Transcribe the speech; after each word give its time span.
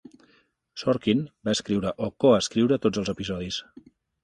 Sorkin 0.83 1.21
va 1.49 1.55
escriure 1.59 1.93
o 2.07 2.11
coescriure 2.25 2.81
tots 2.89 3.03
els 3.05 3.15
episodis. 3.17 3.63